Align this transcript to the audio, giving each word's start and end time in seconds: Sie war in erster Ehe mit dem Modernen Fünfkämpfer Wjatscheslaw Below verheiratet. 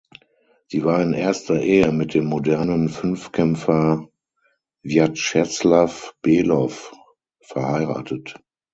Sie 0.69 0.83
war 0.83 1.03
in 1.03 1.13
erster 1.13 1.61
Ehe 1.61 1.91
mit 1.91 2.15
dem 2.15 2.25
Modernen 2.25 2.89
Fünfkämpfer 2.89 4.09
Wjatscheslaw 4.81 5.93
Below 6.23 6.71
verheiratet. 7.43 8.33